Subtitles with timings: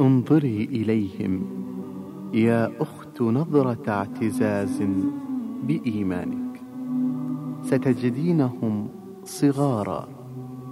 [0.00, 1.42] انظري إليهم.
[2.34, 4.82] يا أخت نظرة اعتزاز
[5.62, 6.60] بإيمانك.
[7.62, 8.88] ستجدينهم
[9.24, 10.08] صغارا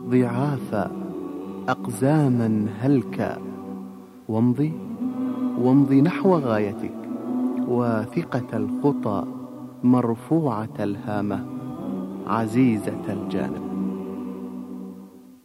[0.09, 0.91] ضعافا
[1.68, 3.38] أقزاما هلكا.
[4.29, 4.72] وامضي
[5.58, 6.98] وامضي نحو غايتك.
[7.68, 9.24] واثقة الخطى
[9.84, 11.46] مرفوعة الهامة
[12.26, 13.68] عزيزة الجانب.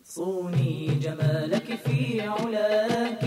[0.03, 3.23] صوني جمالك في علاك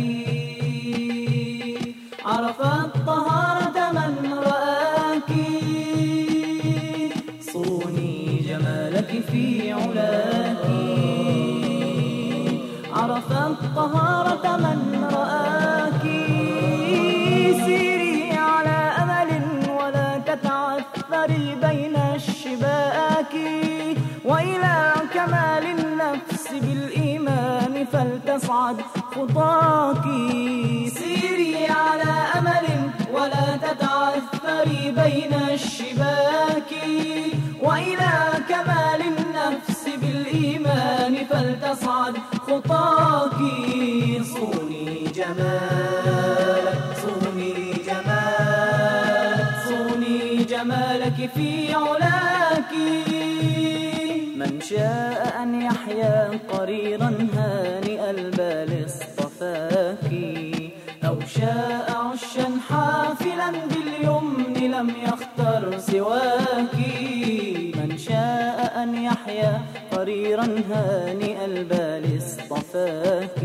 [2.37, 5.31] عرف الطهارة من رآك
[7.53, 10.65] صوني جمالك في علاك.
[12.93, 14.81] عرف الطهارة من
[15.13, 16.03] رآك
[17.67, 19.33] سيري على أمل
[19.79, 23.35] ولا تتعثري بين الشباك.
[24.25, 28.77] وإلى كمال النفس بالإيمان فلتصعد
[29.15, 30.07] خطاك.
[45.17, 52.73] جمالك صوني جمالك صوني جمالك في علاك
[54.37, 60.11] من شاء أن يحيا قريرا هانئ البال اصطفاك
[61.05, 66.77] أو شاء عشا حافلا باليمن لم يختر سواك
[67.77, 73.41] من شاء أن يحيا قريرا هانئ البال اصطفاك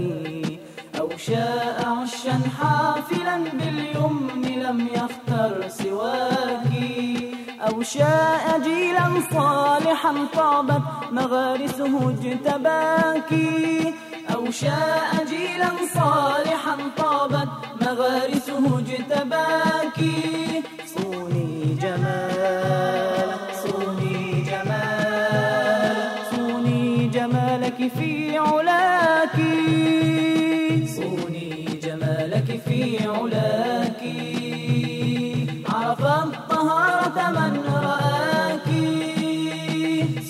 [1.25, 6.71] شاء عشا حافلا باليمن لم يختر سواك.
[7.67, 13.31] أو شاء جيلا صالحا طابت مغارسه اجتباك.
[14.35, 17.49] أو شاء جيلا صالحا طابت
[17.81, 19.99] مغارسه اجتباك.
[20.95, 21.77] صوني
[23.63, 25.03] صوني جمالك
[26.31, 28.39] صوني جمالك في
[36.61, 38.67] الطهارة من رآك؟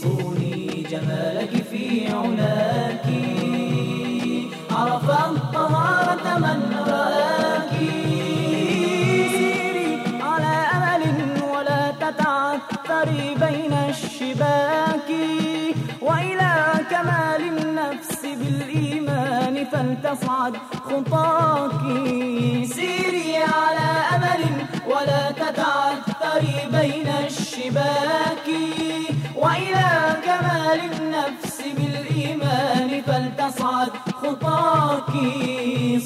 [0.01, 3.07] صوني جمالك في علاك
[4.71, 7.73] عرف الطهارة من رآك.
[9.35, 11.03] سيري على أمل
[11.53, 15.09] ولا تتعثري بين الشباك.
[16.01, 16.53] وإلى
[16.91, 20.53] كمال النفس بالإيمان فلتصعد
[20.87, 21.81] خطاك.
[22.75, 24.43] سيري على أمل
[24.87, 26.10] ولا تتعثري
[26.71, 28.47] بين الشباك.
[29.35, 29.89] وإلى
[30.25, 35.11] كمال النفس بالإيمان فلتصعد خطاك.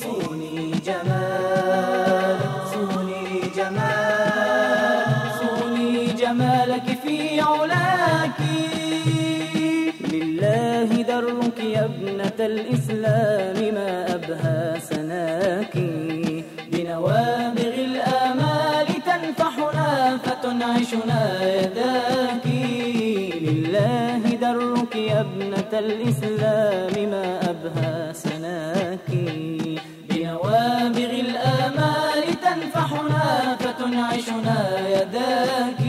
[0.04, 3.24] صوني جمالك صوني
[3.58, 5.08] جمالك
[5.40, 8.40] صوني جمالك في علاك.
[10.14, 15.76] لله درك يا ابنة الإسلام ما أبهى سناك.
[20.76, 22.46] فتنعشنا يداك
[23.42, 29.10] لله درك يا ابنة الإسلام ما أبهى سناك
[30.10, 34.58] بنوابغ الآمال تنفحنا فتنعشنا
[34.90, 35.82] يداك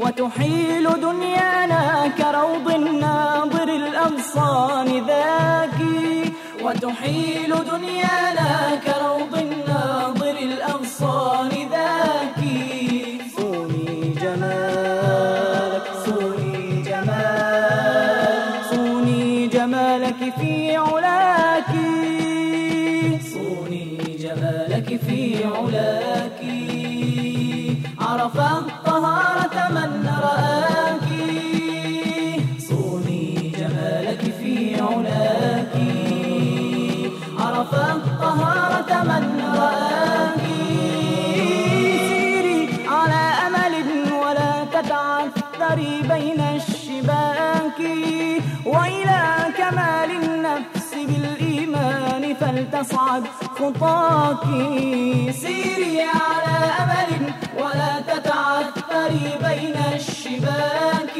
[0.00, 5.78] وتحيل دنيانا كروض الناظر الأغصان ذاك
[6.62, 8.50] وتحيل دنيانا
[8.86, 11.50] كروض الناظر الأغصان
[25.70, 26.27] في
[52.40, 53.24] فلتصعد
[53.58, 54.44] خطاك
[55.42, 57.12] سيري على أمل
[57.60, 61.16] ولا تتعثري بين الشباك.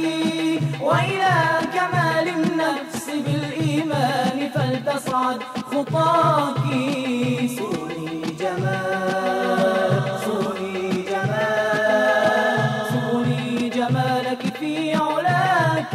[0.80, 1.36] وإلى
[1.74, 5.40] كمال النفس بالإيمان فلتصعد
[5.72, 6.62] خطاك
[7.58, 10.78] صوني جمال صوني
[11.10, 12.60] جمال
[12.92, 15.94] صوني جمالك في علاك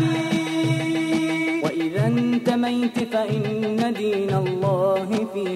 [1.64, 3.44] وإذا انتميت فإن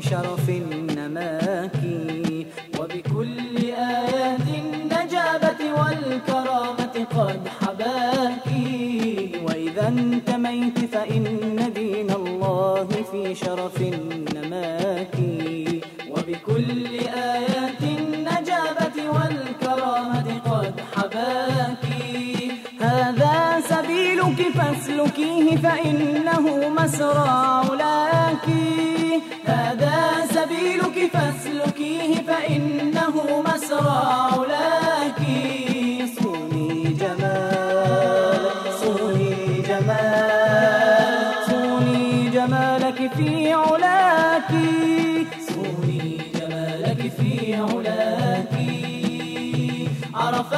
[0.01, 1.79] شرف النماك.
[2.79, 8.47] وبكل آيات النجابة والكرامة قد حباك.
[9.45, 11.25] وإذا انتميت فإن
[11.75, 15.15] دين الله في شرف النماك.
[16.09, 16.85] وبكل
[17.35, 21.83] آيات النجابة والكرامة قد حباك.
[22.81, 28.47] هذا سبيلك فاسلكيه فإنه هذا سبيلك
[31.17, 33.13] فاسلكيه فإنه
[33.47, 33.99] مسرى
[34.33, 35.21] علاك
[36.21, 38.41] صوني جمال
[38.81, 44.51] صوني جمال صوني جمالك في علاك
[45.49, 48.47] صوني جمالك في علاك.
[50.13, 50.53] عرف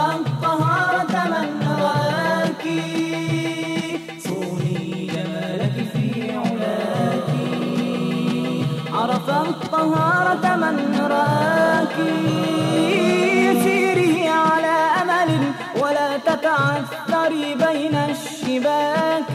[8.99, 10.75] عرف الطهارة من
[11.11, 11.95] رآك
[13.63, 15.31] سيري على أمل
[15.81, 19.31] ولا تتعثري بين الشباك.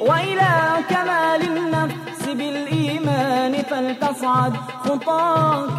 [0.00, 0.52] وإلى
[0.90, 4.54] كمال النفس بالإيمان فلتصعد
[4.84, 5.78] خطاك.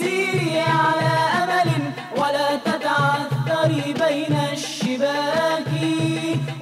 [0.00, 1.70] سيري على أمل
[2.16, 5.70] ولا تتعثري بين الشباك.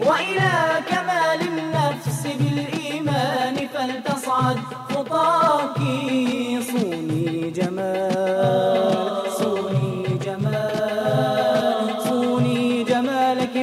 [0.08, 0.52] وإلى
[0.90, 4.58] كمال النفس بالإيمان فلتصعد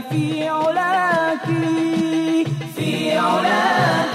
[0.01, 1.45] في علاك
[2.75, 4.06] في علاك